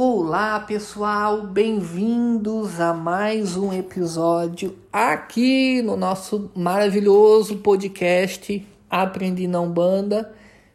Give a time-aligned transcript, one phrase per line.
[0.00, 10.32] Olá pessoal, bem-vindos a mais um episódio aqui no nosso maravilhoso podcast Aprendi Não Banda.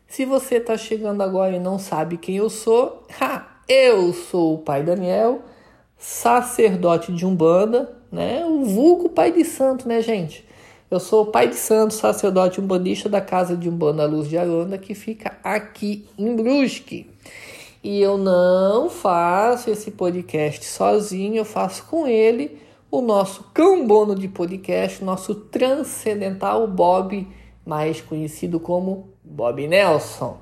[0.10, 4.58] Se você está chegando agora e não sabe quem eu sou, ha, eu sou o
[4.58, 5.42] Pai Daniel,
[5.98, 8.46] sacerdote de Umbanda, né?
[8.46, 10.46] O vulgo Pai de Santo, né, gente?
[10.92, 14.78] Eu sou o Pai de Santo, sacerdote umbandista da Casa de Umbanda Luz de Aranda,
[14.78, 17.10] que fica aqui em Brusque.
[17.84, 22.58] E eu não faço esse podcast sozinho, eu faço com ele
[22.90, 27.28] o nosso cambono de podcast, nosso transcendental Bob,
[27.66, 30.38] mais conhecido como Bob Nelson.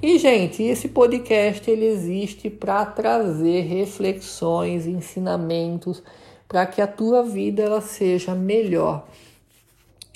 [0.00, 6.02] E gente, esse podcast ele existe para trazer reflexões, ensinamentos
[6.48, 9.06] para que a tua vida ela seja melhor.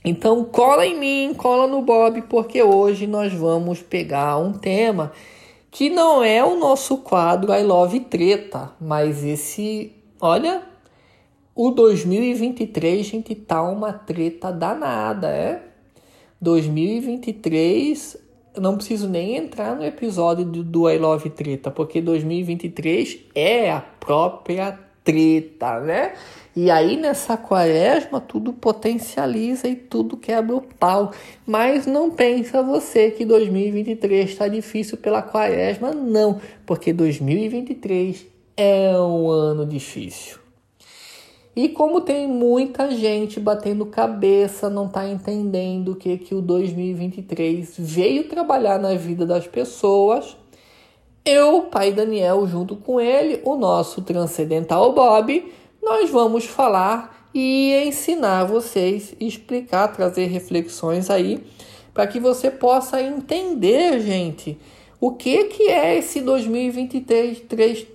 [0.02, 5.13] Então cola em mim, cola no Bob, porque hoje nós vamos pegar um tema
[5.73, 9.91] que não é o nosso quadro I Love Treta, mas esse,
[10.21, 10.63] olha,
[11.55, 15.63] o 2023, gente, tá uma treta danada, é?
[16.38, 18.19] 2023,
[18.55, 23.73] eu não preciso nem entrar no episódio do, do I Love Treta, porque 2023 é
[23.73, 26.15] a própria treta, né?
[26.55, 31.13] E aí nessa quaresma tudo potencializa e tudo quebra o pau.
[31.47, 39.30] Mas não pensa você que 2023 está difícil pela quaresma, não, porque 2023 é um
[39.30, 40.43] ano difícil.
[41.55, 47.75] E como tem muita gente batendo cabeça, não está entendendo o que, que o 2023
[47.79, 50.35] veio trabalhar na vida das pessoas,
[51.24, 58.45] eu, pai Daniel, junto com ele, o nosso transcendental Bob, nós vamos falar e ensinar
[58.45, 61.43] vocês, explicar, trazer reflexões aí
[61.95, 64.59] para que você possa entender, gente,
[65.00, 67.43] o que que é esse 2023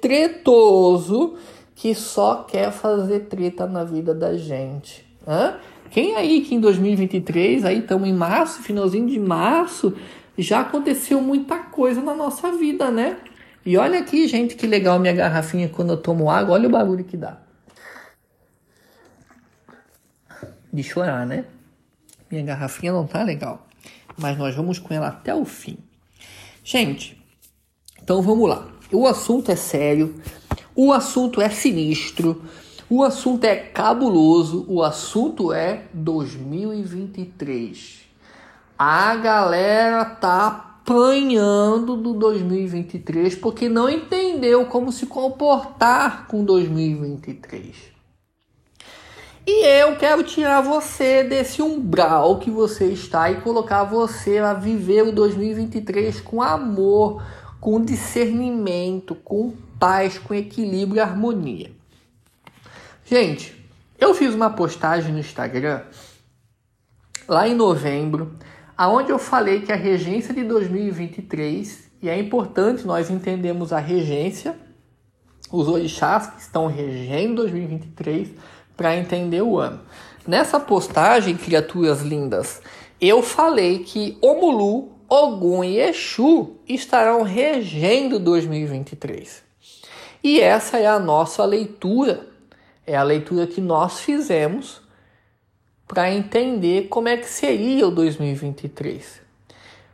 [0.01, 1.35] tretoso
[1.75, 5.05] que só quer fazer treta na vida da gente.
[5.27, 5.55] Hã?
[5.89, 9.93] Quem aí que em 2023, aí estamos em março, finalzinho de março,
[10.37, 13.17] já aconteceu muita coisa na nossa vida, né?
[13.65, 17.03] E olha aqui, gente, que legal minha garrafinha quando eu tomo água, olha o barulho
[17.03, 17.39] que dá.
[20.77, 21.45] de chorar, né?
[22.29, 23.65] Minha garrafinha não tá legal,
[24.15, 25.79] mas nós vamos com ela até o fim.
[26.63, 27.19] Gente,
[28.01, 28.69] então vamos lá.
[28.91, 30.21] O assunto é sério,
[30.75, 32.43] o assunto é sinistro,
[32.89, 38.06] o assunto é cabuloso, o assunto é 2023.
[38.77, 47.75] A galera tá apanhando do 2023 porque não entendeu como se comportar com 2023.
[49.47, 55.03] E eu quero tirar você desse umbral que você está e colocar você a viver
[55.03, 57.23] o 2023 com amor,
[57.59, 61.71] com discernimento, com paz, com equilíbrio e harmonia.
[63.05, 63.55] Gente,
[63.97, 65.81] eu fiz uma postagem no Instagram
[67.27, 68.37] lá em novembro,
[68.77, 74.55] aonde eu falei que a regência de 2023 e é importante nós entendermos a regência,
[75.51, 78.29] os orixás que estão regendo 2023
[78.75, 79.81] para entender o ano.
[80.27, 82.61] Nessa postagem, criaturas lindas,
[83.01, 89.41] eu falei que Omulu, Ogum e Exu estarão regendo 2023.
[90.23, 92.27] E essa é a nossa leitura,
[92.85, 94.81] é a leitura que nós fizemos
[95.87, 99.21] para entender como é que seria o 2023.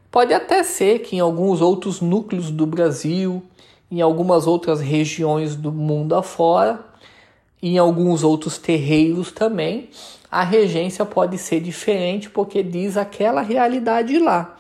[0.09, 3.43] Pode até ser que em alguns outros núcleos do Brasil,
[3.91, 6.79] em algumas outras regiões do mundo afora,
[7.61, 9.89] em alguns outros terreiros também,
[10.29, 14.57] a regência pode ser diferente porque diz aquela realidade lá.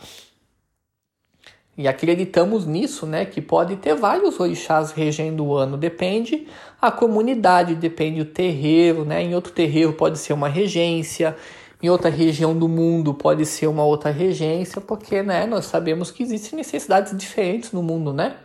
[1.75, 3.25] E acreditamos nisso, né?
[3.25, 5.75] Que pode ter vários orixás regendo o ano.
[5.75, 6.47] Depende
[6.79, 9.23] a comunidade, depende o terreiro, né?
[9.23, 11.35] Em outro terreiro pode ser uma regência,
[11.81, 15.47] em outra região do mundo pode ser uma outra regência, porque, né?
[15.47, 18.35] Nós sabemos que existem necessidades diferentes no mundo, né?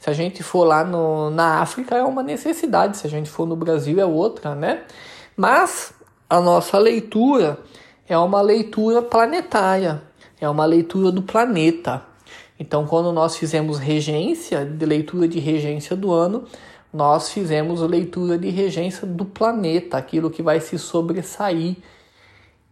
[0.00, 3.46] Se a gente for lá no, na África é uma necessidade, se a gente for
[3.46, 4.82] no Brasil é outra, né?
[5.36, 5.92] Mas
[6.28, 7.58] a nossa leitura
[8.08, 10.02] é uma leitura planetária,
[10.40, 12.02] é uma leitura do planeta.
[12.62, 16.44] Então, quando nós fizemos regência, de leitura de regência do ano,
[16.94, 21.74] nós fizemos leitura de regência do planeta, aquilo que vai se sobressair.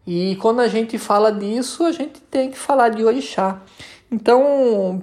[0.06, 3.62] E quando a gente fala disso, a gente tem que falar de orixá.
[4.08, 5.02] Então,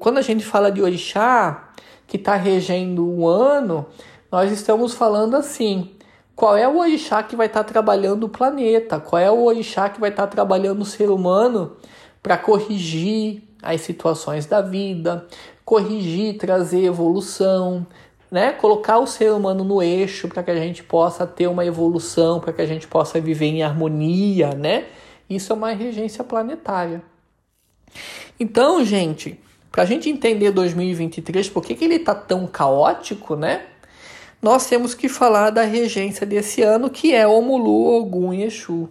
[0.00, 1.70] quando a gente fala de orixá,
[2.08, 3.86] que está regendo o ano,
[4.28, 5.88] nós estamos falando assim:
[6.34, 8.98] qual é o orixá que vai estar tá trabalhando o planeta?
[8.98, 11.76] Qual é o orixá que vai estar tá trabalhando o ser humano
[12.20, 15.26] para corrigir, as situações da vida,
[15.64, 17.86] corrigir, trazer evolução,
[18.30, 18.52] né?
[18.52, 22.52] Colocar o ser humano no eixo para que a gente possa ter uma evolução, para
[22.52, 24.86] que a gente possa viver em harmonia, né?
[25.28, 27.02] Isso é uma regência planetária.
[28.38, 29.38] Então, gente,
[29.70, 33.66] para a gente entender 2023, por que, que ele está tão caótico, né?
[34.42, 38.88] Nós temos que falar da regência desse ano, que é Omulu, Ogum e Exu.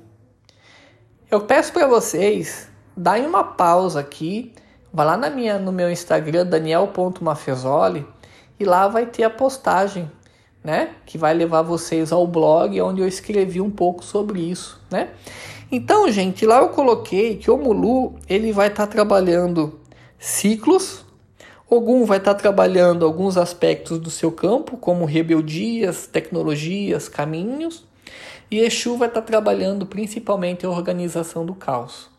[1.29, 4.53] Eu peço para vocês darem uma pausa aqui,
[4.91, 8.05] vá lá na minha, no meu Instagram, daniel.mafezoli,
[8.59, 10.11] e lá vai ter a postagem,
[10.63, 10.95] né?
[11.05, 15.09] Que vai levar vocês ao blog onde eu escrevi um pouco sobre isso, né?
[15.71, 19.79] Então, gente, lá eu coloquei que o Mulu ele vai estar tá trabalhando
[20.17, 21.05] ciclos.
[21.69, 27.85] Ogum vai estar tá trabalhando alguns aspectos do seu campo, como rebeldias, tecnologias, caminhos.
[28.49, 32.09] E Exu vai estar tá trabalhando principalmente a organização do caos.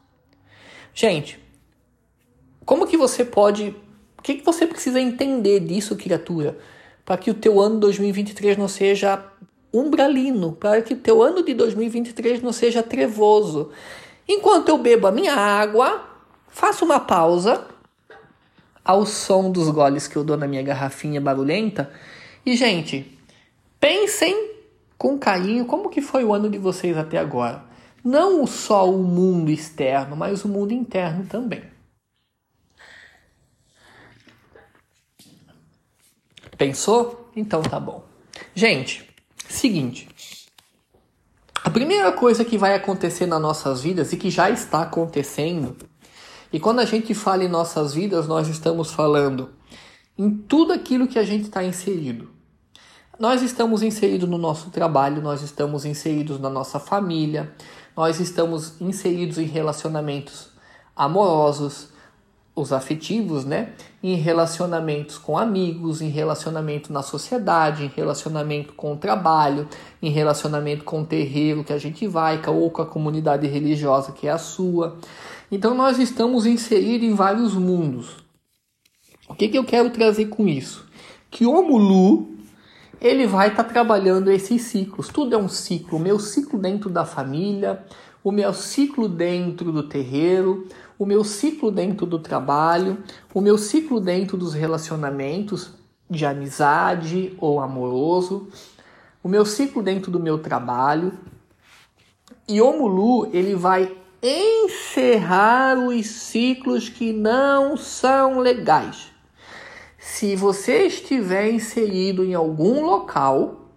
[0.94, 1.40] Gente,
[2.70, 3.74] como que você pode.
[4.16, 6.56] O que, que você precisa entender disso, criatura?
[7.04, 9.20] Para que o teu ano 2023 não seja
[9.72, 13.72] umbralino, para que o teu ano de 2023 não seja trevoso.
[14.28, 16.00] Enquanto eu bebo a minha água,
[16.46, 17.66] faço uma pausa
[18.84, 21.90] ao som dos goles que eu dou na minha garrafinha barulhenta.
[22.46, 23.18] E, gente,
[23.80, 24.52] pensem
[24.96, 27.64] com carinho como que foi o ano de vocês até agora.
[28.04, 31.69] Não só o mundo externo, mas o mundo interno também.
[36.60, 37.30] Pensou?
[37.34, 38.04] Então tá bom.
[38.54, 39.10] Gente,
[39.48, 40.08] Seguinte,
[41.64, 45.76] a primeira coisa que vai acontecer nas nossas vidas e que já está acontecendo,
[46.52, 49.50] e quando a gente fala em nossas vidas, nós estamos falando
[50.16, 52.30] em tudo aquilo que a gente está inserido.
[53.18, 57.52] Nós estamos inseridos no nosso trabalho, nós estamos inseridos na nossa família,
[57.96, 60.50] nós estamos inseridos em relacionamentos
[60.94, 61.88] amorosos,
[62.60, 63.72] os afetivos, né?
[64.02, 69.68] Em relacionamentos com amigos, em relacionamento na sociedade, em relacionamento com o trabalho,
[70.02, 74.26] em relacionamento com o terreiro que a gente vai, ou com a comunidade religiosa que
[74.26, 74.98] é a sua.
[75.50, 78.16] Então nós estamos inseridos em vários mundos.
[79.28, 80.86] O que, que eu quero trazer com isso?
[81.30, 82.30] Que o Mulu
[83.00, 85.08] ele vai estar tá trabalhando esses ciclos.
[85.08, 85.98] Tudo é um ciclo.
[85.98, 87.82] O meu ciclo dentro da família,
[88.22, 90.66] o meu ciclo dentro do terreiro,
[91.00, 93.02] o meu ciclo dentro do trabalho,
[93.32, 95.70] o meu ciclo dentro dos relacionamentos
[96.10, 98.48] de amizade ou amoroso,
[99.22, 101.14] o meu ciclo dentro do meu trabalho.
[102.46, 109.10] E o Mulu, ele vai encerrar os ciclos que não são legais.
[109.98, 113.70] Se você estiver inserido em algum local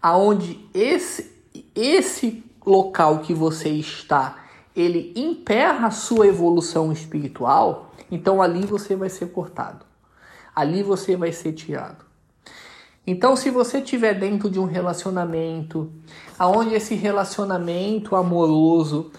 [0.00, 1.30] aonde esse
[1.74, 9.08] esse local que você está ele emperra a sua evolução espiritual, então ali você vai
[9.08, 9.84] ser cortado.
[10.54, 12.04] Ali você vai ser tirado.
[13.06, 15.90] Então, se você estiver dentro de um relacionamento,
[16.38, 19.10] aonde esse relacionamento amoroso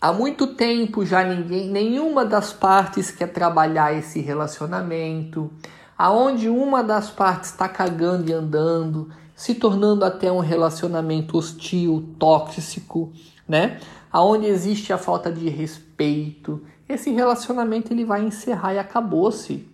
[0.00, 5.50] há muito tempo já ninguém, nenhuma das partes quer trabalhar esse relacionamento,
[5.96, 13.12] aonde uma das partes está cagando e andando, se tornando até um relacionamento hostil, tóxico,
[13.48, 13.80] né?
[14.12, 19.68] Aonde existe a falta de respeito, esse relacionamento ele vai encerrar e acabou-se.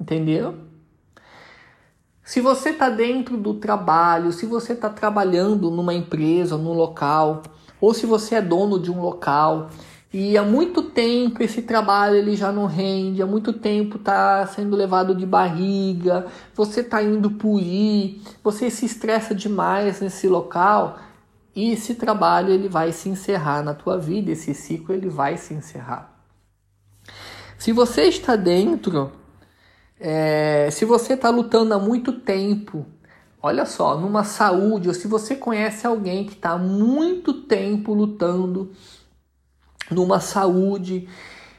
[0.00, 0.54] Entendeu?
[2.22, 7.42] Se você está dentro do trabalho, se você está trabalhando numa empresa, num local,
[7.80, 9.68] ou se você é dono de um local
[10.12, 14.76] e há muito tempo esse trabalho ele já não rende, há muito tempo está sendo
[14.76, 20.98] levado de barriga, você está indo por ir, você se estressa demais nesse local,
[21.54, 25.52] e esse trabalho ele vai se encerrar na tua vida, esse ciclo ele vai se
[25.52, 26.12] encerrar.
[27.58, 29.12] Se você está dentro,
[30.00, 32.86] é, se você está lutando há muito tempo,
[33.40, 38.72] olha só, numa saúde, ou se você conhece alguém que está há muito tempo lutando
[39.90, 41.08] numa saúde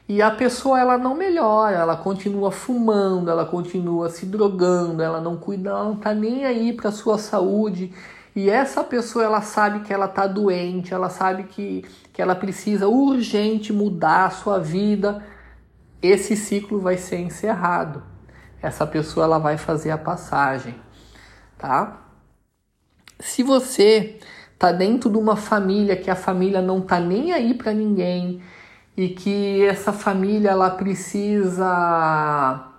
[0.10, 5.38] e a pessoa ela não melhora, ela continua fumando, ela continua se drogando, ela não
[5.38, 7.94] cuida, ela não está nem aí para sua saúde
[8.36, 12.88] e essa pessoa ela sabe que ela está doente, ela sabe que, que ela precisa
[12.88, 15.24] urgente mudar a sua vida.
[16.02, 18.04] Esse ciclo vai ser encerrado.
[18.62, 20.76] Essa pessoa ela vai fazer a passagem,
[21.58, 22.02] tá?
[23.20, 24.20] Se você
[24.58, 28.42] tá dentro de uma família que a família não tá nem aí para ninguém
[28.98, 32.74] e que essa família ela precisa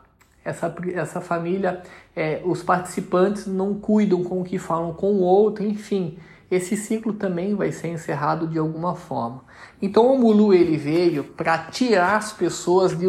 [0.45, 1.83] essa, essa família
[2.17, 6.19] é, os participantes não cuidam com o que falam com o outro, enfim.
[6.51, 9.43] esse ciclo também vai ser encerrado de alguma forma.
[9.83, 13.07] Então o Mulu ele veio para tirar as pessoas de,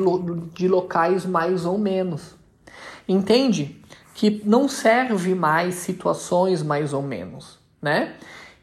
[0.53, 2.35] de locais mais ou menos.
[3.07, 3.79] Entende?
[4.15, 8.15] Que não serve mais situações mais ou menos, né?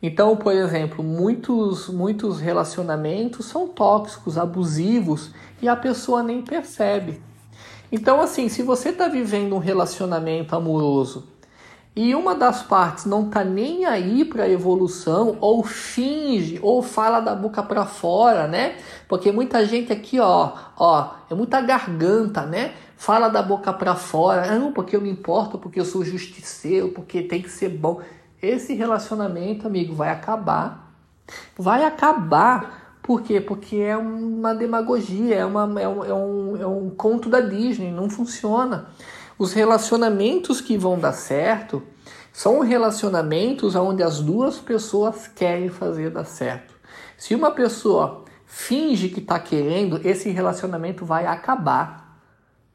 [0.03, 5.31] Então, por exemplo, muitos, muitos relacionamentos são tóxicos, abusivos
[5.61, 7.23] e a pessoa nem percebe.
[7.93, 11.29] Então, assim, se você está vivendo um relacionamento amoroso
[11.95, 17.35] e uma das partes não tá nem aí para evolução ou finge ou fala da
[17.35, 18.77] boca para fora, né?
[19.07, 22.73] Porque muita gente aqui, ó, ó, é muita garganta, né?
[22.97, 27.21] Fala da boca para fora, não, porque eu me importo, porque eu sou justiceiro, porque
[27.23, 28.01] tem que ser bom
[28.41, 30.93] esse relacionamento, amigo, vai acabar.
[31.57, 32.82] Vai acabar.
[33.02, 33.40] Por quê?
[33.40, 37.90] Porque é uma demagogia, é, uma, é, um, é, um, é um conto da Disney,
[37.90, 38.87] não funciona.
[39.37, 41.82] Os relacionamentos que vão dar certo
[42.32, 46.75] são relacionamentos onde as duas pessoas querem fazer dar certo.
[47.16, 52.18] Se uma pessoa finge que está querendo, esse relacionamento vai acabar,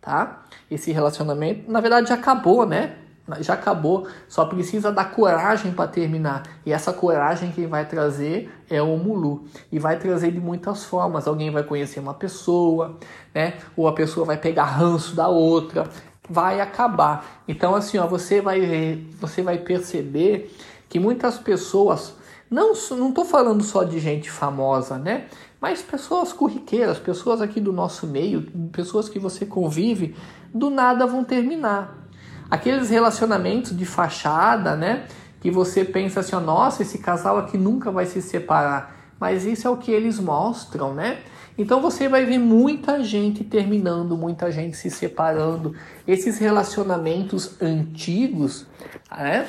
[0.02, 0.44] tá?
[0.70, 2.98] Esse relacionamento, na verdade, acabou, né?
[3.42, 6.44] Já acabou, só precisa da coragem para terminar.
[6.66, 9.46] E essa coragem quem vai trazer é o Mulu.
[9.72, 11.28] E vai trazer de muitas formas.
[11.28, 12.98] Alguém vai conhecer uma pessoa,
[13.34, 13.56] né?
[13.76, 15.90] Ou a pessoa vai pegar ranço da outra,
[16.30, 17.44] vai acabar.
[17.48, 20.56] Então assim, ó, você vai ver, você vai perceber
[20.88, 22.16] que muitas pessoas
[22.50, 25.26] não não falando só de gente famosa, né?
[25.60, 30.16] Mas pessoas corriqueiras, pessoas aqui do nosso meio, pessoas que você convive,
[30.54, 32.07] do nada vão terminar
[32.50, 35.06] Aqueles relacionamentos de fachada, né?
[35.42, 38.96] Que você pensa assim, ó, nossa, esse casal aqui nunca vai se separar.
[39.20, 41.20] Mas isso é o que eles mostram, né?
[41.58, 45.76] Então você vai ver muita gente terminando, muita gente se separando.
[46.08, 48.68] Esses relacionamentos antigos,
[49.12, 49.48] né?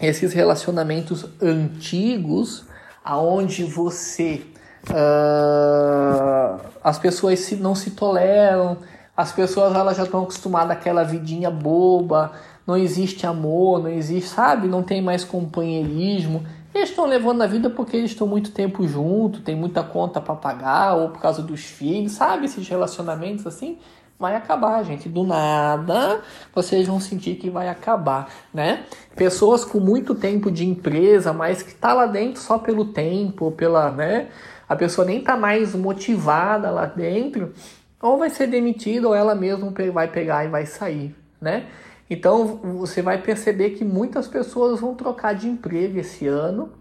[0.00, 2.64] Esses relacionamentos antigos,
[3.04, 4.42] aonde você
[4.88, 8.78] uh, as pessoas se, não se toleram,
[9.20, 12.32] as pessoas elas já estão acostumadas àquela vidinha boba,
[12.66, 14.66] não existe amor, não existe, sabe?
[14.66, 16.42] Não tem mais companheirismo.
[16.74, 20.34] Eles estão levando a vida porque eles estão muito tempo junto, tem muita conta para
[20.34, 22.46] pagar, ou por causa dos filhos, sabe?
[22.46, 23.76] Esses relacionamentos assim,
[24.18, 25.06] vai acabar, gente.
[25.06, 26.22] Do nada,
[26.54, 28.84] vocês vão sentir que vai acabar, né?
[29.14, 33.90] Pessoas com muito tempo de empresa, mas que tá lá dentro só pelo tempo, pela,
[33.90, 34.28] né?
[34.66, 37.52] A pessoa nem tá mais motivada lá dentro
[38.00, 41.66] ou vai ser demitido ou ela mesma vai pegar e vai sair, né?
[42.08, 46.72] Então você vai perceber que muitas pessoas vão trocar de emprego esse ano,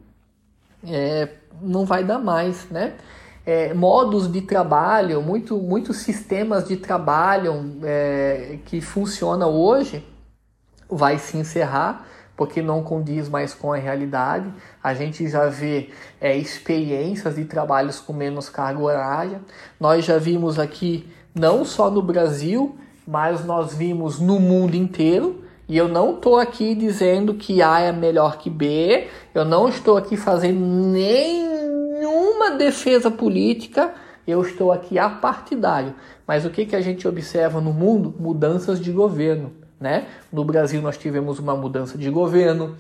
[0.88, 1.30] é,
[1.62, 2.96] não vai dar mais, né?
[3.46, 10.06] É, modos de trabalho, muito, muitos sistemas de trabalho é, que funcionam hoje
[10.90, 12.06] vai se encerrar
[12.40, 14.50] porque não condiz mais com a realidade.
[14.82, 15.90] A gente já vê
[16.22, 19.42] é, experiências de trabalhos com menos carga horária.
[19.78, 21.06] Nós já vimos aqui,
[21.36, 25.44] não só no Brasil, mas nós vimos no mundo inteiro.
[25.68, 29.98] E eu não estou aqui dizendo que A é melhor que B, eu não estou
[29.98, 33.94] aqui fazendo nenhuma defesa política,
[34.26, 35.94] eu estou aqui apartidário.
[36.26, 38.16] Mas o que, que a gente observa no mundo?
[38.18, 39.52] Mudanças de governo.
[39.80, 40.06] Né?
[40.32, 42.76] No Brasil nós tivemos uma mudança de governo,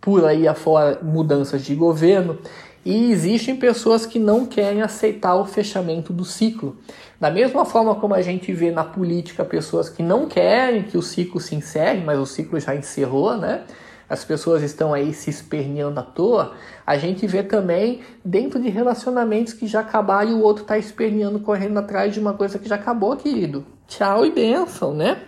[0.00, 2.38] por aí afora mudanças de governo,
[2.84, 6.76] e existem pessoas que não querem aceitar o fechamento do ciclo.
[7.18, 11.02] Da mesma forma como a gente vê na política pessoas que não querem que o
[11.02, 13.62] ciclo se encerre, mas o ciclo já encerrou, né?
[14.06, 16.52] As pessoas estão aí se esperneando à toa.
[16.86, 21.40] A gente vê também dentro de relacionamentos que já acabaram e o outro está esperneando,
[21.40, 23.64] correndo atrás de uma coisa que já acabou, querido.
[23.88, 25.22] Tchau e benção, né?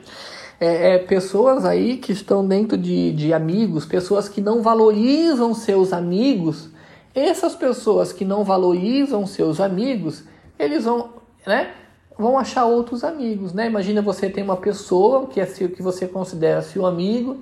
[0.60, 5.92] É, é, pessoas aí que estão dentro de, de amigos, pessoas que não valorizam seus
[5.92, 6.70] amigos.
[7.14, 10.24] Essas pessoas que não valorizam seus amigos,
[10.58, 11.10] eles vão,
[11.46, 11.70] né,
[12.18, 13.66] vão achar outros amigos, né?
[13.66, 17.38] Imagina você tem uma pessoa que é seu, que você considera seu amigo,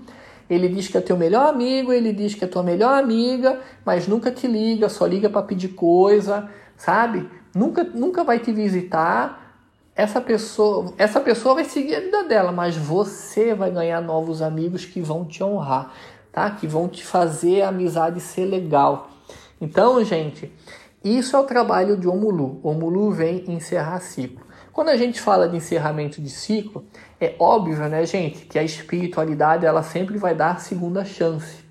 [0.48, 4.06] ele diz que é teu melhor amigo, ele diz que é tua melhor amiga, mas
[4.06, 7.28] nunca te liga, só liga para pedir coisa, sabe?
[7.54, 9.43] Nunca, nunca vai te visitar
[9.96, 14.84] essa pessoa, essa pessoa vai seguir a vida dela, mas você vai ganhar novos amigos
[14.84, 15.92] que vão te honrar,
[16.32, 16.50] tá?
[16.50, 19.10] Que vão te fazer a amizade ser legal.
[19.60, 20.52] Então, gente,
[21.02, 22.58] isso é o trabalho de Omulu.
[22.62, 24.44] Omulu vem encerrar ciclo.
[24.72, 26.84] Quando a gente fala de encerramento de ciclo,
[27.20, 31.62] é óbvio, né, gente, que a espiritualidade ela sempre vai dar segunda chance.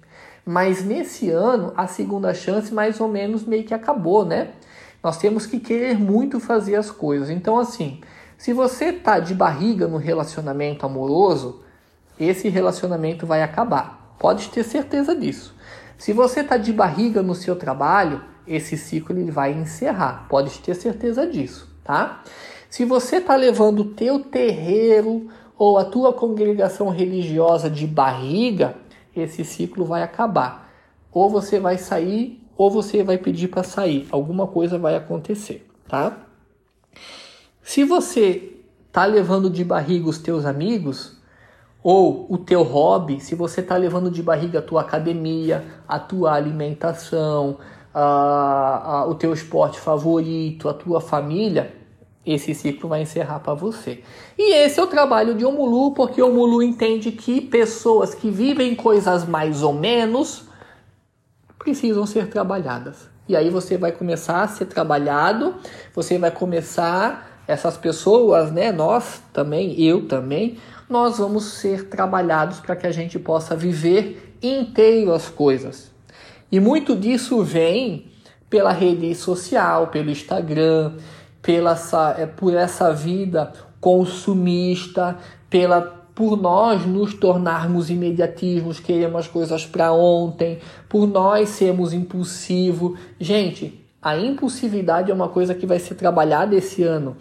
[0.46, 4.52] Mas nesse ano, a segunda chance mais ou menos meio que acabou, né?
[5.04, 7.30] Nós temos que querer muito fazer as coisas.
[7.30, 8.00] Então, assim,
[8.38, 11.64] se você está de barriga no relacionamento amoroso,
[12.20, 14.16] esse relacionamento vai acabar.
[14.20, 15.56] Pode ter certeza disso.
[15.98, 20.26] Se você está de barriga no seu trabalho, esse ciclo ele vai encerrar.
[20.30, 22.24] Pode ter certeza disso, tá?
[22.70, 28.76] Se você está levando o teu terreiro ou a tua congregação religiosa de barriga,
[29.16, 30.72] esse ciclo vai acabar.
[31.12, 34.08] Ou você vai sair, ou você vai pedir para sair.
[34.12, 36.23] Alguma coisa vai acontecer, tá?
[37.64, 41.18] Se você está levando de barriga os teus amigos,
[41.82, 46.34] ou o teu hobby, se você está levando de barriga a tua academia, a tua
[46.34, 47.58] alimentação,
[47.94, 51.74] a, a, o teu esporte favorito, a tua família,
[52.26, 54.02] esse ciclo vai encerrar para você.
[54.38, 59.26] E esse é o trabalho de Omulu, porque Omulu entende que pessoas que vivem coisas
[59.26, 60.46] mais ou menos
[61.60, 63.10] precisam ser trabalhadas.
[63.28, 65.56] E aí você vai começar a ser trabalhado,
[65.94, 70.58] você vai começar, essas pessoas, né, nós também, eu também,
[70.90, 75.92] nós vamos ser trabalhados para que a gente possa viver inteiro as coisas.
[76.52, 78.12] E muito disso vem
[78.50, 80.94] pela rede social, pelo Instagram,
[81.42, 85.18] pela essa, é, por essa vida consumista,
[85.50, 93.00] pela por nós nos tornarmos imediatismos, queremos as coisas para ontem, por nós sermos impulsivos.
[93.20, 97.16] Gente, a impulsividade é uma coisa que vai ser trabalhada esse ano.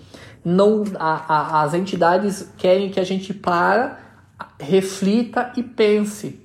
[0.44, 3.98] Não, a, a, as entidades querem que a gente para,
[4.58, 6.40] reflita e pense.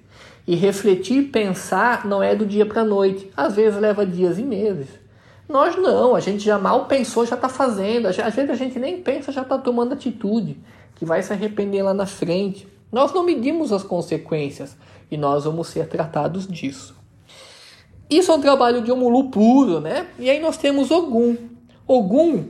[0.46, 3.30] E refletir e pensar não é do dia para a noite.
[3.36, 4.88] Às vezes leva dias e meses.
[5.50, 8.08] Nós não, a gente já mal pensou, já está fazendo.
[8.08, 10.58] Às vezes a gente nem pensa, já está tomando atitude,
[10.96, 12.68] que vai se arrepender lá na frente.
[12.92, 14.78] Nós não medimos as consequências
[15.10, 16.96] e nós vamos ser tratados disso.
[18.10, 20.08] Isso é um trabalho de Omulu puro, né?
[20.18, 21.36] E aí nós temos Ogum.
[21.86, 22.46] Ogum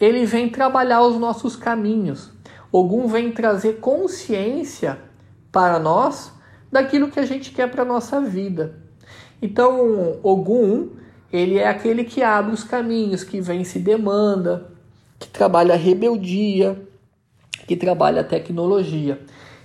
[0.00, 2.30] ele vem trabalhar os nossos caminhos.
[2.72, 4.98] Ogum vem trazer consciência
[5.52, 6.32] para nós
[6.72, 8.76] daquilo que a gente quer para a nossa vida.
[9.42, 10.90] Então, Ogum,
[11.32, 14.68] ele é aquele que abre os caminhos, que vence demanda,
[15.18, 16.80] que trabalha a rebeldia,
[17.66, 19.20] que trabalha a tecnologia.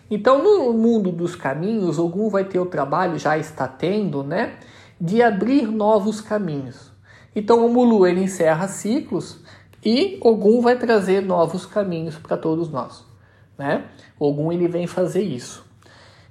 [0.10, 4.58] Então, no mundo dos caminhos, Ogum vai ter o trabalho, já está tendo, né,
[5.00, 6.92] de abrir novos caminhos.
[7.36, 9.40] Então, o Mulu ele encerra ciclos
[9.86, 13.06] e Ogum vai trazer novos caminhos para todos nós,
[13.56, 13.84] né?
[14.20, 15.64] Ogum ele vem fazer isso.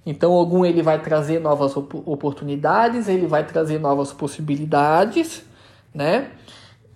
[0.04, 5.44] Então Ogum ele vai trazer novas op oportunidades, ele vai trazer novas possibilidades,
[5.94, 6.30] né?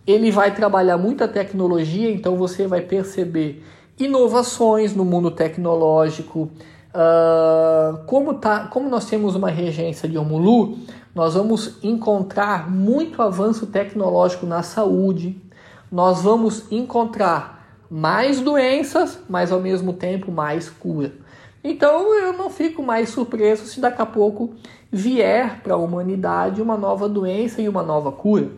[0.05, 3.65] Ele vai trabalhar muita tecnologia, então você vai perceber
[3.99, 6.51] inovações no mundo tecnológico.
[6.89, 10.79] Uh, como, tá, como nós temos uma regência de Omulu,
[11.19, 15.37] nós vamos encontrar muito avanço tecnológico na saúde,
[15.91, 21.13] nós vamos encontrar mais doenças, mas ao mesmo tempo mais cura.
[21.65, 24.55] Então eu não fico mais surpreso se daqui a pouco
[24.93, 28.53] vier para a humanidade uma nova doença e uma nova cura.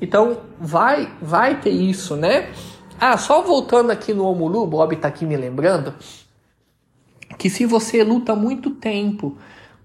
[0.00, 2.48] Então vai, vai ter isso, né?
[3.00, 5.92] Ah, só voltando aqui no Omulu, Bob está aqui me lembrando
[7.36, 9.36] que se você luta muito tempo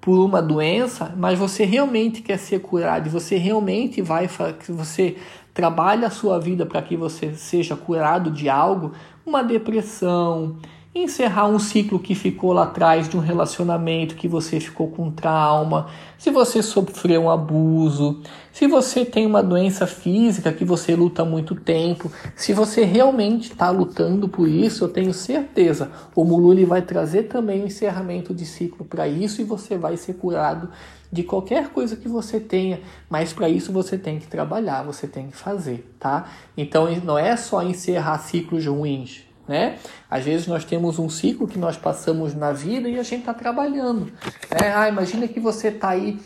[0.02, 4.30] por uma doença, mas você realmente quer ser curado, você realmente vai,
[4.70, 5.18] você
[5.54, 8.94] trabalha a sua vida para que você seja curado de algo,
[9.26, 10.56] uma depressão,
[11.04, 15.88] encerrar um ciclo que ficou lá atrás de um relacionamento que você ficou com trauma,
[16.18, 21.26] se você sofreu um abuso, se você tem uma doença física que você luta há
[21.26, 26.82] muito tempo, se você realmente está lutando por isso, eu tenho certeza, o Mululi vai
[26.82, 30.70] trazer também o um encerramento de ciclo para isso e você vai ser curado
[31.12, 35.28] de qualquer coisa que você tenha, mas para isso você tem que trabalhar, você tem
[35.28, 36.30] que fazer, tá?
[36.56, 39.80] Então não é só encerrar ciclos ruins, né?
[40.08, 43.34] Às vezes nós temos um ciclo que nós passamos na vida e a gente está
[43.34, 44.06] trabalhando.
[44.06, 44.72] Né?
[44.76, 46.20] Ah, imagina que você está aí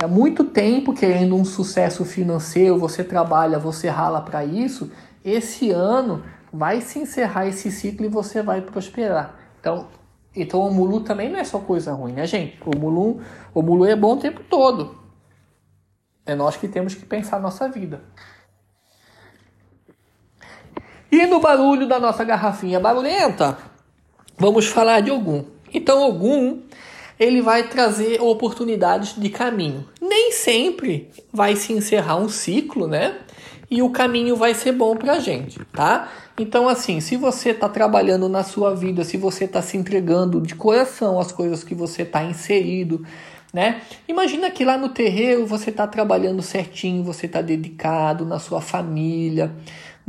[0.00, 4.92] há muito tempo querendo um sucesso financeiro, você trabalha, você rala para isso.
[5.24, 9.34] Esse ano vai se encerrar esse ciclo e você vai prosperar.
[9.58, 9.88] Então,
[10.32, 12.60] então o Mulu também não é só coisa ruim, né, gente?
[12.64, 13.20] O Mulu,
[13.52, 14.96] o Mulu é bom o tempo todo.
[16.24, 18.02] É nós que temos que pensar a nossa vida.
[21.10, 23.56] E no barulho da nossa garrafinha barulhenta,
[24.36, 25.44] vamos falar de Ogum.
[25.72, 26.60] Então, Ogum,
[27.18, 29.88] ele vai trazer oportunidades de caminho.
[30.00, 33.16] Nem sempre vai se encerrar um ciclo, né?
[33.70, 36.08] E o caminho vai ser bom pra gente, tá?
[36.38, 40.54] Então, assim, se você está trabalhando na sua vida, se você está se entregando de
[40.54, 43.04] coração às coisas que você está inserido,
[43.52, 43.82] né?
[44.06, 49.50] Imagina que lá no terreiro você está trabalhando certinho, você está dedicado na sua família,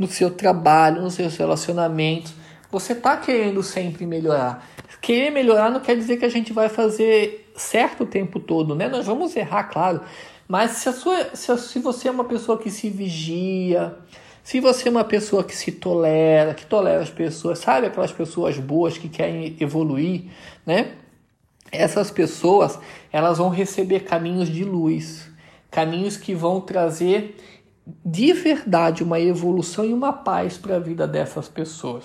[0.00, 2.32] no seu trabalho, nos seus relacionamentos.
[2.72, 4.66] Você está querendo sempre melhorar.
[5.02, 8.88] Querer melhorar não quer dizer que a gente vai fazer certo o tempo todo, né?
[8.88, 10.00] Nós vamos errar, claro.
[10.48, 13.94] Mas se, a sua, se, se você é uma pessoa que se vigia,
[14.42, 18.58] se você é uma pessoa que se tolera, que tolera as pessoas, sabe aquelas pessoas
[18.58, 20.24] boas que querem evoluir,
[20.64, 20.92] né?
[21.70, 22.78] Essas pessoas,
[23.12, 25.30] elas vão receber caminhos de luz,
[25.70, 27.36] caminhos que vão trazer
[28.04, 32.04] de verdade uma evolução e uma paz para a vida dessas pessoas.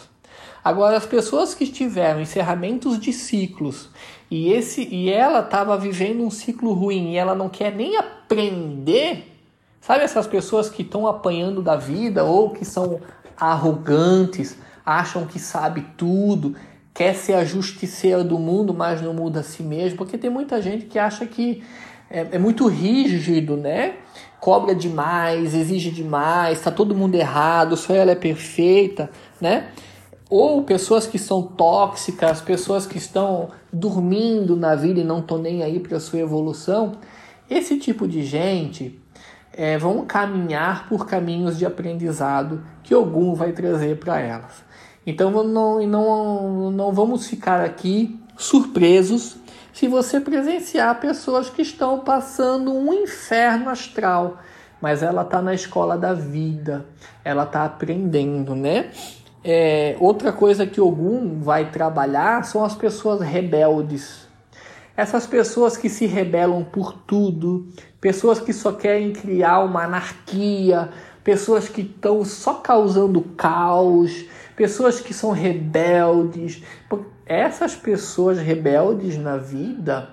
[0.63, 3.89] Agora, as pessoas que tiveram encerramentos de ciclos
[4.32, 9.32] e esse e ela estava vivendo um ciclo ruim e ela não quer nem aprender,
[9.80, 13.00] sabe essas pessoas que estão apanhando da vida ou que são
[13.38, 16.56] arrogantes, acham que sabe tudo,
[16.93, 20.62] quer ser a justiceira do mundo, mas não muda a si mesmo, porque tem muita
[20.62, 21.62] gente que acha que
[22.10, 23.98] é, é muito rígido, né?
[24.45, 29.10] Cobra demais, exige demais, está todo mundo errado, só ela é perfeita,
[29.41, 29.71] né?
[30.29, 35.63] Ou pessoas que são tóxicas, pessoas que estão dormindo na vida e não estão nem
[35.63, 36.91] aí para a sua evolução.
[37.49, 39.01] Esse tipo de gente
[39.51, 44.63] é, vão caminhar por caminhos de aprendizado que algum vai trazer para elas.
[45.08, 49.38] Então não, não, não vamos ficar aqui surpresos
[49.76, 54.38] se você presenciar pessoas que estão passando um inferno astral,
[54.80, 56.86] mas ela está na escola da vida,
[57.26, 58.90] ela está aprendendo, né?
[59.44, 64.26] É, outra coisa que Ogum vai trabalhar são as pessoas rebeldes.
[64.96, 67.68] Essas pessoas que se rebelam por tudo,
[68.00, 70.88] pessoas que só querem criar uma anarquia,
[71.22, 74.24] pessoas que estão só causando caos,
[74.56, 76.64] pessoas que são rebeldes.
[77.26, 80.10] Essas pessoas rebeldes na vida,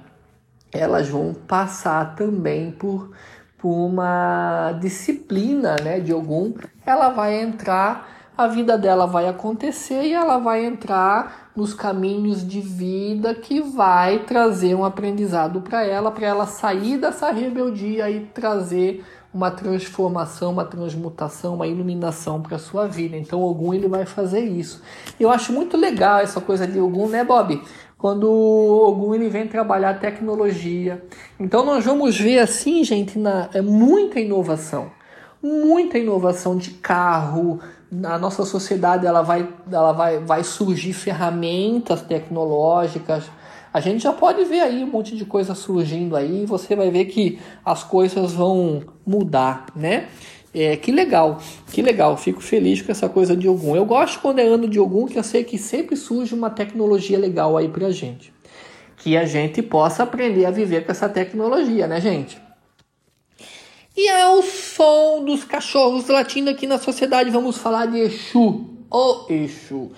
[0.73, 3.11] elas vão passar também por,
[3.59, 6.55] por uma disciplina né, de algum.
[6.87, 12.63] Ela vai entrar, a vida dela vai acontecer e ela vai entrar nos caminhos de
[12.63, 19.05] vida que vai trazer um aprendizado para ela, para ela sair dessa rebeldia e trazer
[19.33, 23.17] uma transformação, uma transmutação, uma iluminação para a sua vida.
[23.17, 24.83] Então, Ogum ele vai fazer isso.
[25.19, 27.63] Eu acho muito legal essa coisa de Ogum, né, Bob?
[27.97, 31.03] Quando o Ogum ele vem trabalhar tecnologia.
[31.41, 34.91] Então, nós vamos ver assim, gente, na, é muita inovação.
[35.43, 37.59] Muita inovação de carro,
[37.91, 43.25] na nossa sociedade ela vai, ela vai, vai surgir ferramentas tecnológicas
[43.73, 47.07] a gente já pode ver aí um monte de coisa surgindo aí, você vai ver
[47.07, 50.09] que as coisas vão mudar, né?
[50.55, 51.41] É, que legal,
[51.73, 53.75] que legal, fico feliz com essa coisa de algum.
[53.75, 57.19] Eu gosto quando é ano de algum, que eu sei que sempre surge uma tecnologia
[57.19, 58.31] legal aí pra gente.
[58.99, 62.39] Que a gente possa aprender a viver com essa tecnologia, né, gente?
[63.97, 67.31] E é o som dos cachorros latindo aqui na sociedade.
[67.31, 68.67] Vamos falar de Exu.
[68.91, 69.91] O Exu.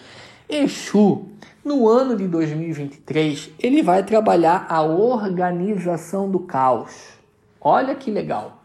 [0.48, 1.33] Exu
[1.64, 7.14] no ano de 2023, ele vai trabalhar a organização do caos.
[7.60, 8.62] Olha que legal.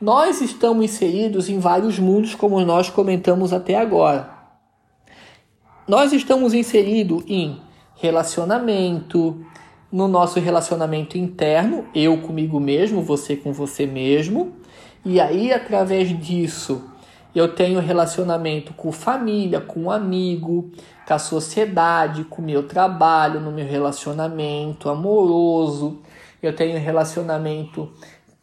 [0.00, 4.30] Nós estamos inseridos em vários mundos, como nós comentamos até agora.
[5.86, 7.60] Nós estamos inseridos em
[7.96, 9.44] relacionamento,
[9.92, 14.54] no nosso relacionamento interno, eu comigo mesmo, você com você mesmo,
[15.04, 16.89] e aí através disso
[17.34, 20.70] eu tenho relacionamento com família, com amigo,
[21.06, 26.00] com a sociedade, com o meu trabalho, no meu relacionamento amoroso.
[26.42, 27.92] Eu tenho relacionamento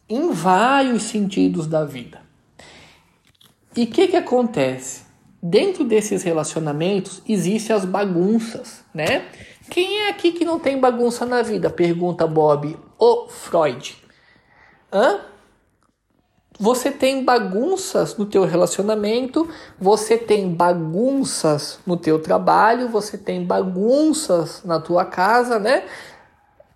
[0.08, 2.20] em vários sentidos da vida.
[3.76, 5.02] E o que, que acontece?
[5.40, 9.26] Dentro desses relacionamentos existem as bagunças, né?
[9.70, 11.70] Quem é aqui que não tem bagunça na vida?
[11.70, 12.76] Pergunta Bob.
[12.98, 13.96] O Freud.
[14.92, 15.20] Hã?
[16.58, 24.62] Você tem bagunças no teu relacionamento, você tem bagunças no teu trabalho, você tem bagunças
[24.64, 25.84] na tua casa, né?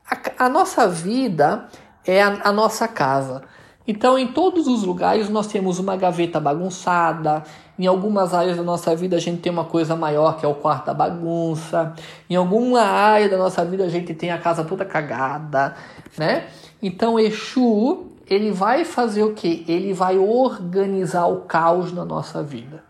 [0.09, 1.69] A, a nossa vida
[2.07, 3.43] é a, a nossa casa.
[3.87, 7.43] Então, em todos os lugares nós temos uma gaveta bagunçada.
[7.77, 10.55] Em algumas áreas da nossa vida a gente tem uma coisa maior que é o
[10.55, 11.93] quarto da bagunça.
[12.31, 15.75] Em alguma área da nossa vida a gente tem a casa toda cagada,
[16.17, 16.47] né?
[16.81, 19.63] Então, Exu ele vai fazer o que?
[19.69, 22.83] Ele vai organizar o caos na nossa vida.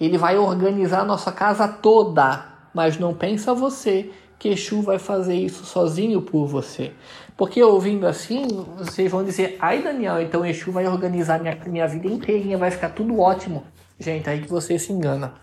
[0.00, 2.46] Ele vai organizar a nossa casa toda.
[2.74, 6.92] Mas não pensa você que Exu vai fazer isso sozinho por você.
[7.36, 12.08] Porque ouvindo assim, vocês vão dizer, ai Daniel, então Exu vai organizar minha, minha vida
[12.08, 13.62] inteirinha, vai ficar tudo ótimo.
[13.96, 15.34] Gente, aí que você se engana.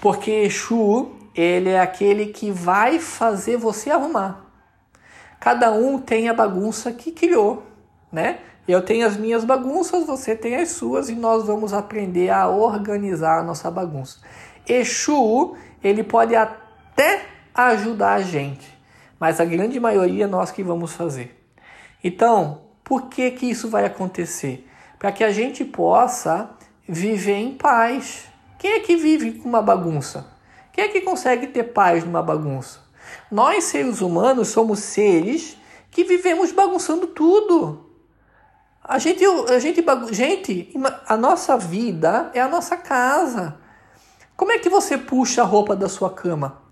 [0.00, 4.46] Porque Exu, ele é aquele que vai fazer você arrumar.
[5.40, 7.66] Cada um tem a bagunça que criou
[8.12, 8.38] né?
[8.66, 13.38] Eu tenho as minhas bagunças, você tem as suas e nós vamos aprender a organizar
[13.38, 14.18] a nossa bagunça.
[14.68, 18.76] Exu, ele pode até ajudar a gente,
[19.20, 21.40] mas a grande maioria é nós que vamos fazer.
[22.02, 24.68] Então, por que que isso vai acontecer?
[24.98, 26.50] Para que a gente possa
[26.88, 28.24] viver em paz.
[28.58, 30.26] Quem é que vive com uma bagunça?
[30.72, 32.80] Quem é que consegue ter paz numa bagunça?
[33.30, 35.56] Nós, seres humanos, somos seres
[35.90, 37.85] que vivemos bagunçando tudo.
[38.88, 40.72] A gente, a gente, gente,
[41.08, 43.56] a nossa vida é a nossa casa.
[44.36, 46.62] Como é que você puxa a roupa da sua cama?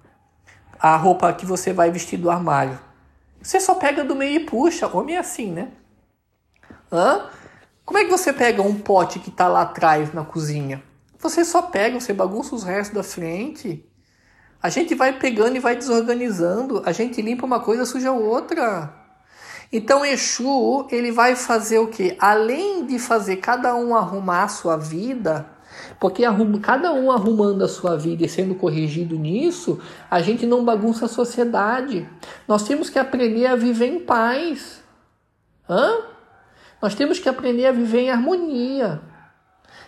[0.79, 2.79] A roupa que você vai vestir do armário.
[3.42, 4.87] Você só pega do meio e puxa.
[4.87, 5.72] Homem é assim, né?
[6.92, 7.31] Hã?
[7.85, 10.85] Como é que você pega um pote que está lá atrás na cozinha?
[11.18, 13.85] Você só pega, você bagunça os restos da frente.
[14.62, 16.81] A gente vai pegando e vai desorganizando.
[16.87, 19.03] A gente limpa uma coisa, suja outra.
[19.72, 22.16] Então Exu, ele vai fazer o que?
[22.18, 25.46] Além de fazer cada um arrumar a sua vida,
[25.98, 30.64] porque arruma, cada um arrumando a sua vida e sendo corrigido nisso, a gente não
[30.64, 32.09] bagunça a sociedade.
[32.46, 34.83] Nós temos que aprender a viver em paz.
[35.68, 36.03] Hã?
[36.81, 39.00] Nós temos que aprender a viver em harmonia.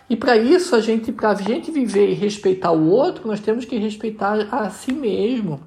[0.09, 3.65] E para isso, a gente, para a gente viver e respeitar o outro, nós temos
[3.65, 5.61] que respeitar a si mesmo,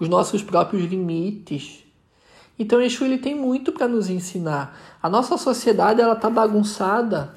[0.00, 1.85] os nossos próprios limites.
[2.58, 4.78] Então, Exu ele tem muito para nos ensinar.
[5.02, 7.34] A nossa sociedade ela está bagunçada.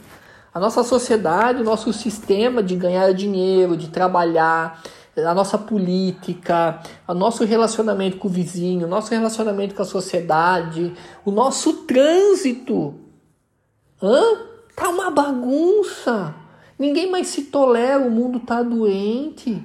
[0.54, 4.82] A nossa sociedade, o nosso sistema de ganhar dinheiro, de trabalhar,
[5.16, 10.94] a nossa política, o nosso relacionamento com o vizinho, o nosso relacionamento com a sociedade,
[11.26, 12.96] o nosso trânsito.
[14.02, 14.22] Hã?
[14.76, 16.34] Tá uma bagunça.
[16.78, 19.62] Ninguém mais se tolera, o mundo tá doente.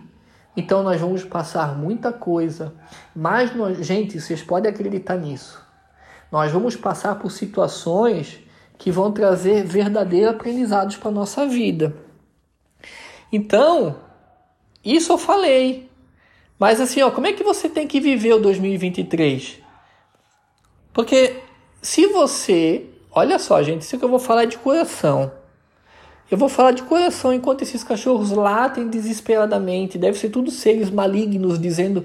[0.56, 2.72] Então nós vamos passar muita coisa.
[3.14, 5.62] Mas, nós, gente, vocês podem acreditar nisso.
[6.30, 8.40] Nós vamos passar por situações
[8.78, 11.94] que vão trazer verdadeiros aprendizados para nossa vida.
[13.32, 13.96] Então,
[14.84, 15.90] isso eu falei.
[16.58, 19.58] Mas assim, ó, como é que você tem que viver o 2023?
[20.92, 21.40] Porque
[21.82, 25.30] se você Olha só, gente, isso que eu vou falar é de coração.
[26.30, 29.98] Eu vou falar de coração enquanto esses cachorros latem desesperadamente.
[29.98, 32.04] Deve ser tudo seres malignos dizendo,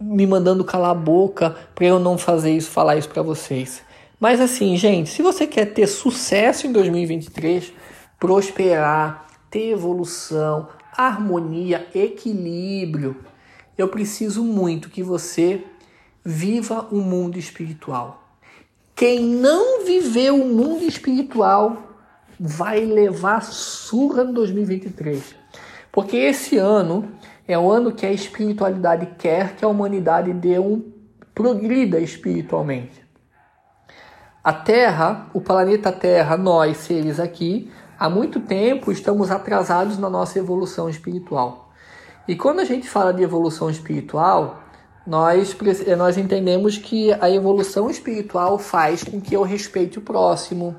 [0.00, 3.82] me mandando calar a boca para eu não fazer isso, falar isso para vocês.
[4.18, 7.72] Mas assim, gente, se você quer ter sucesso em 2023,
[8.18, 13.16] prosperar, ter evolução, harmonia, equilíbrio,
[13.78, 15.62] eu preciso muito que você
[16.24, 18.22] viva o mundo espiritual.
[18.96, 21.93] Quem não viveu o mundo espiritual
[22.38, 25.34] vai levar surra no 2023.
[25.92, 27.08] Porque esse ano
[27.46, 30.92] é o ano que a espiritualidade quer que a humanidade dê um
[31.34, 33.04] progrida espiritualmente.
[34.42, 40.38] A Terra, o planeta Terra, nós seres aqui, há muito tempo estamos atrasados na nossa
[40.38, 41.72] evolução espiritual.
[42.26, 44.62] E quando a gente fala de evolução espiritual,
[45.06, 45.56] nós,
[45.96, 50.76] nós entendemos que a evolução espiritual faz com que eu respeite o próximo,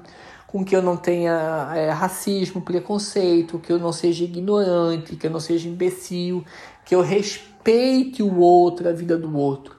[0.55, 5.29] com que eu não tenha é, racismo, preconceito, que eu não seja ignorante, que eu
[5.29, 6.45] não seja imbecil,
[6.85, 9.75] que eu respeite o outro, a vida do outro.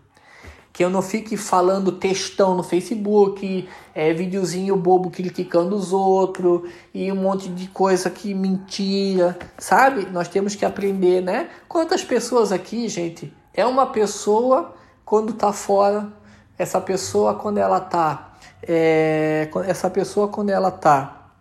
[0.75, 7.11] Que eu não fique falando textão no Facebook, é, videozinho bobo criticando os outros e
[7.11, 10.05] um monte de coisa que mentira, sabe?
[10.13, 11.49] Nós temos que aprender, né?
[11.67, 14.75] Quantas pessoas aqui, gente, é uma pessoa
[15.07, 16.13] quando está fora,
[16.59, 18.26] essa pessoa quando ela está,
[18.63, 21.33] é, essa pessoa quando ela está,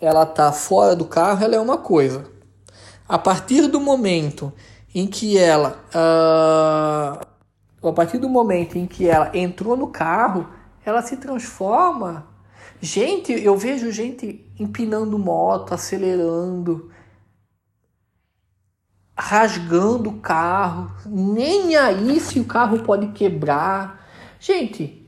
[0.00, 2.26] ela tá fora do carro, ela é uma coisa.
[3.08, 4.52] A partir do momento
[4.94, 10.48] em que ela, uh, a partir do momento em que ela entrou no carro,
[10.84, 12.26] ela se transforma.
[12.80, 16.90] Gente, eu vejo gente empinando moto, acelerando,
[19.16, 24.08] rasgando o carro, nem aí se o carro pode quebrar.
[24.40, 24.99] Gente,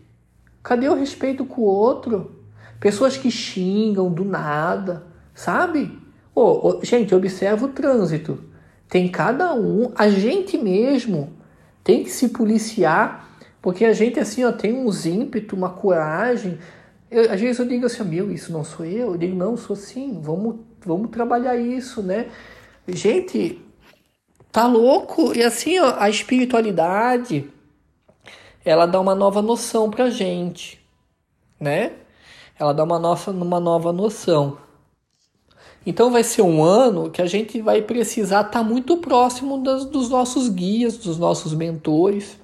[0.63, 2.43] cadê o respeito com o outro?
[2.81, 5.99] Pessoas que xingam do nada, sabe?
[6.35, 8.39] Oh, oh, gente, observa o trânsito.
[8.89, 11.33] Tem cada um, a gente mesmo
[11.83, 13.29] tem que se policiar,
[13.61, 16.59] porque a gente assim ó, tem uns ímpetos, uma coragem.
[17.11, 19.13] Eu, às vezes eu digo assim, meu, isso não sou eu.
[19.13, 22.27] Eu digo, não, sou sim, vamos, vamos trabalhar isso, né?
[22.89, 23.61] Gente,
[24.53, 25.35] Tá louco?
[25.35, 27.51] E assim, ó, a espiritualidade,
[28.65, 30.81] ela dá uma nova noção pra gente,
[31.59, 31.93] né?
[32.59, 34.59] Ela dá uma nova, uma nova noção.
[35.85, 39.85] Então vai ser um ano que a gente vai precisar estar tá muito próximo das,
[39.85, 42.39] dos nossos guias, dos nossos mentores,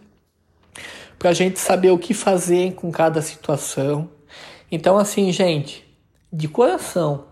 [1.18, 4.08] para a gente saber o que fazer com cada situação.
[4.70, 5.84] Então, assim, gente,
[6.32, 7.24] de coração,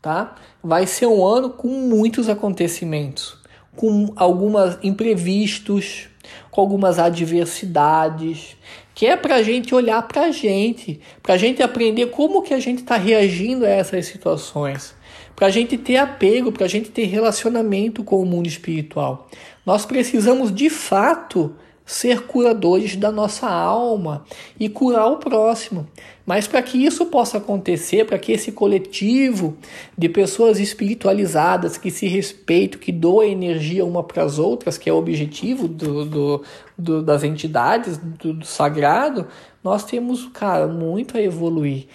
[0.00, 0.34] tá?
[0.62, 3.38] Vai ser um ano com muitos acontecimentos
[3.76, 6.08] com algumas imprevistos,
[6.50, 8.56] com algumas adversidades,
[8.94, 12.54] que é para a gente olhar para a gente, para a gente aprender como que
[12.54, 14.94] a gente está reagindo a essas situações,
[15.34, 19.28] para a gente ter apego, para a gente ter relacionamento com o mundo espiritual.
[19.66, 21.54] Nós precisamos de fato
[21.86, 24.24] ser curadores da nossa alma
[24.58, 25.86] e curar o próximo.
[26.26, 29.56] Mas para que isso possa acontecer, para que esse coletivo
[29.96, 34.92] de pessoas espiritualizadas que se respeitam, que doam energia uma para as outras, que é
[34.92, 36.42] o objetivo do, do,
[36.76, 39.28] do das entidades, do, do, sagrado,
[39.62, 41.86] nós temos, cara, muito a evoluir.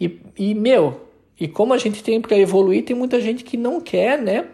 [0.00, 1.00] E, e meu,
[1.38, 4.46] e como a gente tem para evoluir, tem muita gente que não quer, né?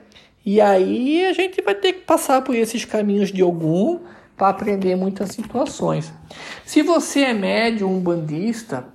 [0.46, 3.98] E aí a gente vai ter que passar por esses caminhos de algum
[4.36, 6.12] para aprender muitas situações.
[6.64, 8.86] Se você é médium, um bandista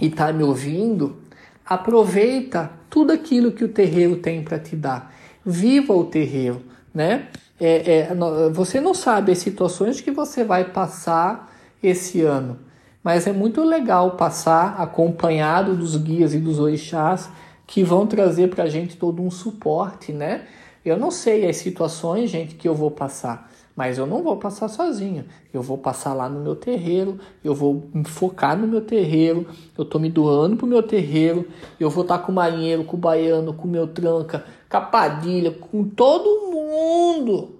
[0.00, 1.16] e está me ouvindo,
[1.64, 5.14] aproveita tudo aquilo que o terreiro tem para te dar.
[5.44, 6.62] Viva o terreiro,
[6.94, 7.28] né?
[7.60, 8.14] É, é,
[8.52, 12.58] você não sabe as situações que você vai passar esse ano,
[13.04, 17.28] mas é muito legal passar acompanhado dos guias e dos orixás
[17.66, 20.46] que vão trazer para a gente todo um suporte, né?
[20.84, 24.68] Eu não sei as situações, gente, que eu vou passar, mas eu não vou passar
[24.68, 25.24] sozinho.
[25.52, 29.84] Eu vou passar lá no meu terreiro, eu vou me focar no meu terreiro, eu
[29.84, 31.48] tô me doando pro meu terreiro,
[31.80, 34.76] eu vou estar tá com o marinheiro, com o baiano, com o meu tranca, com
[34.76, 37.56] a padilha, com todo mundo.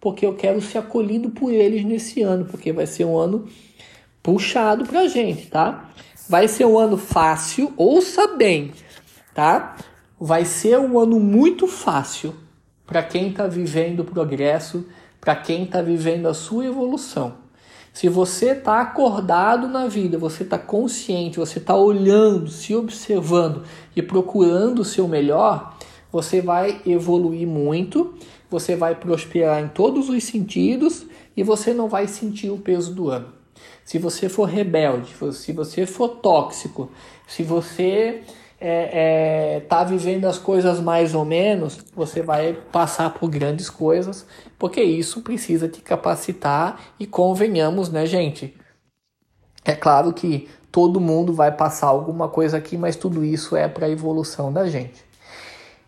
[0.00, 3.46] Porque eu quero ser acolhido por eles nesse ano, porque vai ser um ano
[4.22, 5.90] puxado pra gente, tá?
[6.28, 8.72] Vai ser um ano fácil, ouça bem,
[9.34, 9.76] tá?
[10.18, 12.34] Vai ser um ano muito fácil
[12.86, 14.86] para quem está vivendo o progresso
[15.22, 17.34] para quem está vivendo a sua evolução.
[17.92, 23.62] Se você está acordado na vida, você está consciente, você está olhando, se observando
[23.94, 25.76] e procurando o seu melhor,
[26.10, 28.14] você vai evoluir muito,
[28.50, 31.06] você vai prosperar em todos os sentidos
[31.36, 33.28] e você não vai sentir o peso do ano.
[33.84, 36.90] Se você for rebelde, se você for tóxico,
[37.28, 38.22] se você
[38.62, 44.24] é, é, tá vivendo as coisas mais ou menos, você vai passar por grandes coisas,
[44.58, 48.54] porque isso precisa te capacitar e convenhamos, né, gente?
[49.64, 53.86] É claro que todo mundo vai passar alguma coisa aqui, mas tudo isso é para
[53.86, 55.04] a evolução da gente.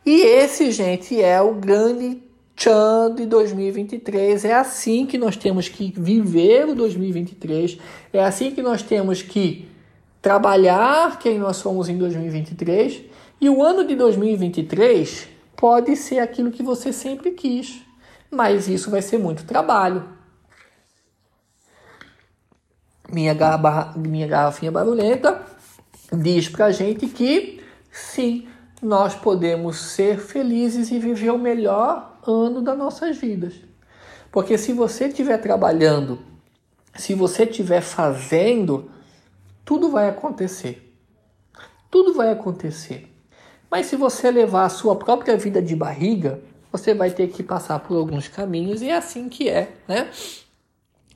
[0.05, 2.21] E esse, gente, é o grande
[2.57, 4.45] Chan de 2023.
[4.45, 7.79] É assim que nós temos que viver o 2023.
[8.13, 9.69] É assim que nós temos que
[10.25, 13.03] trabalhar quem nós somos em 2023
[13.39, 17.83] e o ano de 2023 pode ser aquilo que você sempre quis,
[18.31, 20.09] mas isso vai ser muito trabalho.
[23.13, 25.43] Minha, garra, minha garrafinha barulhenta
[26.11, 28.49] diz pra gente que sim,
[28.81, 33.53] nós podemos ser felizes e viver o melhor ano das nossas vidas.
[34.33, 36.19] Porque se você estiver trabalhando,
[36.97, 38.91] se você estiver fazendo,
[39.65, 40.95] tudo vai acontecer.
[41.91, 43.11] Tudo vai acontecer.
[43.71, 47.79] Mas se você levar a sua própria vida de barriga, você vai ter que passar
[47.81, 50.11] por alguns caminhos e é assim que é, né?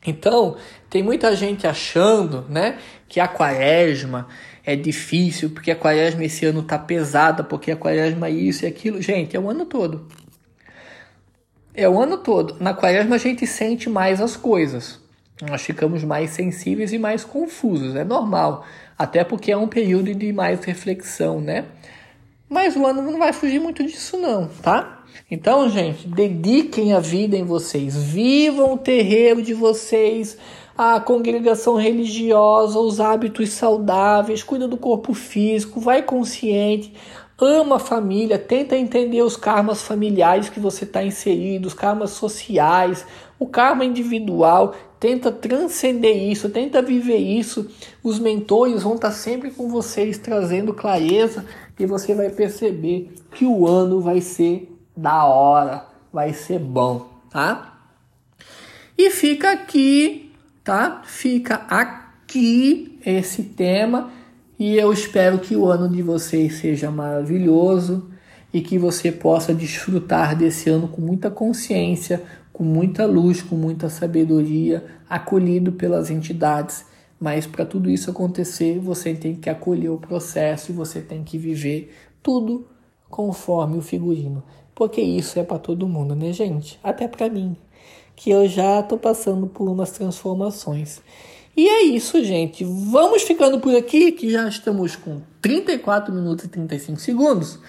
[0.06, 0.56] Então,
[0.88, 4.28] tem muita gente achando, né, que a quaresma
[4.64, 8.68] é difícil, porque a quaresma esse ano tá pesada, porque a quaresma é isso e
[8.68, 9.02] aquilo.
[9.02, 10.06] Gente, é o ano todo.
[11.74, 12.56] É o ano todo.
[12.61, 15.00] Na quaresma a gente sente mais as coisas
[15.42, 18.64] nós ficamos mais sensíveis e mais confusos, é normal,
[18.98, 21.64] até porque é um período de mais reflexão, né?
[22.48, 25.05] Mas o ano não vai fugir muito disso não, tá?
[25.31, 30.38] Então, gente, dediquem a vida em vocês, vivam o terreiro de vocês,
[30.77, 36.94] a congregação religiosa, os hábitos saudáveis, cuida do corpo físico, vai consciente,
[37.38, 43.05] ama a família, tenta entender os karmas familiares que você está inserido, os karmas sociais,
[43.38, 47.70] o karma individual, tenta transcender isso, tenta viver isso.
[48.02, 51.44] Os mentores vão estar sempre com vocês trazendo clareza
[51.78, 57.78] e você vai perceber que o ano vai ser da hora, vai ser bom, tá?
[58.96, 60.32] E fica aqui,
[60.64, 61.02] tá?
[61.04, 64.11] Fica aqui esse tema
[64.58, 68.11] e eu espero que o ano de vocês seja maravilhoso
[68.52, 72.22] e que você possa desfrutar desse ano com muita consciência,
[72.59, 76.84] com muita luz, com muita sabedoria, acolhido pelas entidades.
[77.20, 81.38] Mas para tudo isso acontecer, você tem que acolher o processo e você tem que
[81.38, 82.66] viver tudo
[83.09, 84.42] conforme o figurino.
[84.74, 86.80] Porque isso é para todo mundo, né, gente?
[86.82, 87.56] Até para mim,
[88.16, 91.00] que eu já tô passando por umas transformações.
[91.56, 92.64] E é isso, gente.
[92.64, 97.61] Vamos ficando por aqui, que já estamos com 34 minutos e 35 segundos.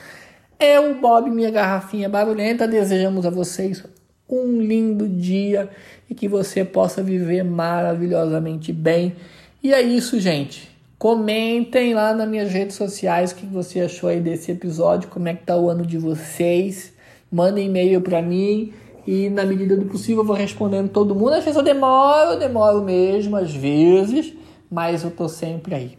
[0.57, 2.67] É o Bob, minha garrafinha barulhenta.
[2.67, 3.83] Desejamos a vocês
[4.29, 5.69] um lindo dia
[6.09, 9.15] e que você possa viver maravilhosamente bem.
[9.63, 10.69] E é isso, gente.
[10.97, 15.33] Comentem lá nas minhas redes sociais o que você achou aí desse episódio, como é
[15.33, 16.93] que tá o ano de vocês.
[17.31, 18.73] Mandem e-mail para mim
[19.07, 21.33] e na medida do possível eu vou respondendo todo mundo.
[21.33, 24.33] Às vezes eu demoro, eu demoro mesmo, às vezes,
[24.69, 25.97] mas eu tô sempre aí.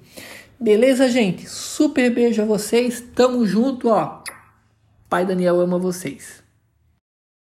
[0.59, 1.49] Beleza, gente?
[1.49, 3.03] Super beijo a vocês.
[3.15, 4.23] Tamo junto, ó.
[5.09, 6.40] Pai Daniel ama vocês.